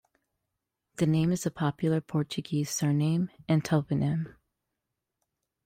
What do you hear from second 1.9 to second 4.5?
Portuguese surname and toponym.